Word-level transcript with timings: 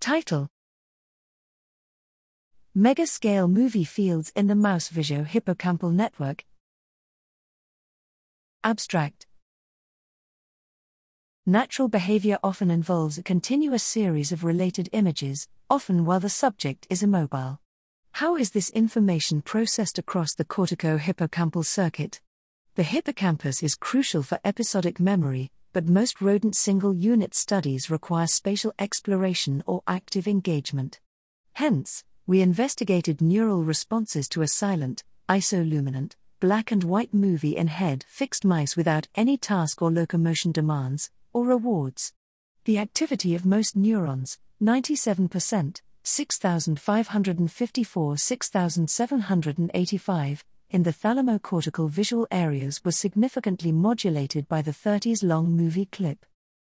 Title 0.00 0.48
Megascale 2.76 3.50
movie 3.50 3.84
fields 3.84 4.32
in 4.36 4.46
the 4.46 4.54
mouse 4.54 4.88
visuo 4.88 5.26
hippocampal 5.26 5.92
network. 5.92 6.44
Abstract 8.62 9.26
Natural 11.44 11.88
behavior 11.88 12.38
often 12.44 12.70
involves 12.70 13.18
a 13.18 13.22
continuous 13.22 13.82
series 13.82 14.30
of 14.30 14.44
related 14.44 14.88
images, 14.92 15.48
often 15.68 16.04
while 16.04 16.20
the 16.20 16.28
subject 16.28 16.86
is 16.88 17.02
immobile. 17.02 17.58
How 18.12 18.36
is 18.36 18.52
this 18.52 18.70
information 18.70 19.42
processed 19.42 19.98
across 19.98 20.32
the 20.34 20.44
cortico-hippocampal 20.44 21.64
circuit? 21.66 22.20
The 22.76 22.84
hippocampus 22.84 23.64
is 23.64 23.74
crucial 23.74 24.22
for 24.22 24.38
episodic 24.44 25.00
memory, 25.00 25.50
but 25.78 25.86
most 25.86 26.20
rodent 26.20 26.56
single 26.56 26.92
unit 26.92 27.36
studies 27.36 27.88
require 27.88 28.26
spatial 28.26 28.74
exploration 28.80 29.62
or 29.64 29.80
active 29.86 30.26
engagement. 30.26 30.98
Hence, 31.52 32.02
we 32.26 32.40
investigated 32.40 33.20
neural 33.20 33.62
responses 33.62 34.28
to 34.30 34.42
a 34.42 34.48
silent, 34.48 35.04
isoluminant, 35.28 36.16
black 36.40 36.72
and 36.72 36.82
white 36.82 37.14
movie 37.14 37.56
in 37.56 37.68
head 37.68 38.04
fixed 38.08 38.44
mice 38.44 38.76
without 38.76 39.06
any 39.14 39.36
task 39.36 39.80
or 39.80 39.92
locomotion 39.92 40.50
demands, 40.50 41.12
or 41.32 41.46
rewards. 41.46 42.12
The 42.64 42.78
activity 42.78 43.36
of 43.36 43.46
most 43.46 43.76
neurons, 43.76 44.40
97%, 44.60 45.80
6,554 46.02 48.16
6,785, 48.16 50.44
in 50.70 50.82
the 50.82 50.92
thalamocortical 50.92 51.88
visual 51.88 52.26
areas 52.30 52.84
was 52.84 52.94
significantly 52.96 53.72
modulated 53.72 54.46
by 54.48 54.60
the 54.60 54.70
30s 54.70 55.24
long 55.24 55.50
movie 55.50 55.86
clip. 55.86 56.26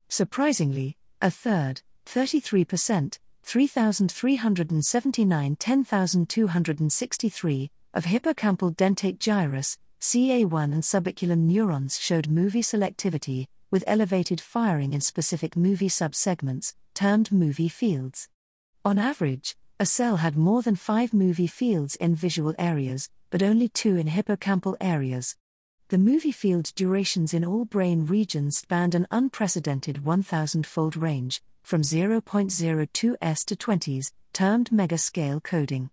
Surprisingly, 0.09 0.97
a 1.21 1.31
third, 1.31 1.81
33%, 2.05 3.19
3,379 3.43 5.55
10,263, 5.55 7.71
of 7.93 8.03
hippocampal 8.05 8.75
dentate 8.75 9.19
gyrus, 9.19 9.77
CA1 10.01 10.73
and 10.73 10.83
subiculum 10.83 11.47
neurons 11.47 11.97
showed 11.97 12.27
movie 12.27 12.61
selectivity, 12.61 13.47
with 13.71 13.85
elevated 13.87 14.41
firing 14.41 14.91
in 14.93 15.01
specific 15.01 15.55
movie 15.55 15.89
subsegments, 15.89 16.75
termed 16.93 17.31
movie 17.31 17.69
fields. 17.69 18.27
On 18.83 18.99
average, 18.99 19.55
a 19.77 19.85
cell 19.85 20.15
had 20.17 20.37
more 20.37 20.61
than 20.61 20.75
five 20.75 21.13
movie 21.13 21.47
fields 21.47 21.97
in 21.97 22.15
visual 22.15 22.55
areas, 22.57 23.09
but 23.29 23.43
only 23.43 23.67
two 23.67 23.97
in 23.97 24.07
hippocampal 24.07 24.77
areas. 24.79 25.35
The 25.89 25.97
movie 25.97 26.31
field 26.31 26.71
durations 26.75 27.33
in 27.33 27.43
all 27.43 27.65
brain 27.65 28.05
regions 28.05 28.57
spanned 28.57 28.95
an 28.95 29.05
unprecedented 29.11 30.05
1000 30.05 30.65
fold 30.65 30.95
range, 30.95 31.41
from 31.63 31.81
0.02s 31.81 33.45
to 33.45 33.55
20s, 33.55 34.11
termed 34.31 34.69
megascale 34.69 35.43
coding. 35.43 35.89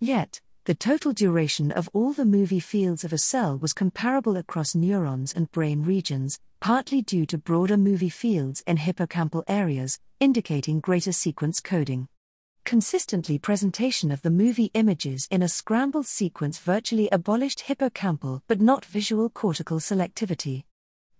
Yet, 0.00 0.40
the 0.64 0.74
total 0.74 1.12
duration 1.12 1.70
of 1.70 1.88
all 1.92 2.12
the 2.12 2.24
movie 2.24 2.58
fields 2.58 3.04
of 3.04 3.12
a 3.12 3.18
cell 3.18 3.56
was 3.56 3.72
comparable 3.72 4.36
across 4.36 4.74
neurons 4.74 5.32
and 5.32 5.50
brain 5.52 5.84
regions, 5.84 6.40
partly 6.58 7.00
due 7.00 7.26
to 7.26 7.38
broader 7.38 7.76
movie 7.76 8.08
fields 8.08 8.64
in 8.66 8.76
hippocampal 8.76 9.44
areas, 9.46 10.00
indicating 10.18 10.80
greater 10.80 11.12
sequence 11.12 11.60
coding. 11.60 12.08
Consistently 12.70 13.36
presentation 13.36 14.12
of 14.12 14.22
the 14.22 14.30
movie 14.30 14.70
images 14.74 15.26
in 15.28 15.42
a 15.42 15.48
scrambled 15.48 16.06
sequence 16.06 16.60
virtually 16.60 17.08
abolished 17.10 17.64
hippocampal 17.66 18.42
but 18.46 18.60
not 18.60 18.84
visual 18.84 19.28
cortical 19.28 19.80
selectivity. 19.80 20.62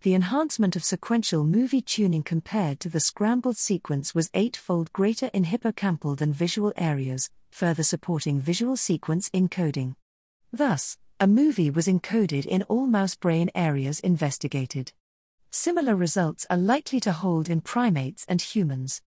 The 0.03 0.15
enhancement 0.15 0.77
of 0.77 0.85
sequential 0.85 1.43
movie 1.43 1.81
tuning 1.83 2.23
compared 2.23 2.79
to 2.79 2.89
the 2.89 3.01
scrambled 3.01 3.57
sequence 3.57 4.15
was 4.15 4.31
eightfold 4.33 4.93
greater 4.93 5.29
in 5.35 5.43
hippocampal 5.43 6.17
than 6.17 6.33
visual 6.33 6.73
areas, 6.77 7.31
further 7.51 7.83
supporting 7.83 8.39
visual 8.39 8.77
sequence 8.77 9.29
encoding. 9.31 9.97
Thus, 10.53 10.99
a 11.19 11.27
movie 11.27 11.69
was 11.69 11.89
encoded 11.89 12.47
in 12.47 12.63
all 12.69 12.87
mouse 12.87 13.17
brain 13.17 13.51
areas 13.57 13.99
investigated. 13.99 14.93
Similar 15.51 15.97
results 15.97 16.47
are 16.49 16.57
likely 16.57 17.01
to 17.01 17.11
hold 17.11 17.51
in 17.51 17.61
primates 17.61 18.25
and 18.29 18.41
humans. 18.41 19.03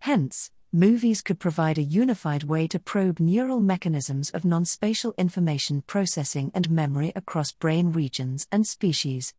Hence, 0.00 0.50
movies 0.76 1.22
could 1.22 1.40
provide 1.40 1.78
a 1.78 1.82
unified 1.82 2.44
way 2.44 2.68
to 2.68 2.78
probe 2.78 3.18
neural 3.18 3.60
mechanisms 3.60 4.28
of 4.30 4.44
non 4.44 4.62
spatial 4.62 5.14
information 5.16 5.80
processing 5.86 6.52
and 6.54 6.70
memory 6.70 7.10
across 7.16 7.50
brain 7.50 7.92
regions 7.92 8.46
and 8.52 8.66
species. 8.66 9.32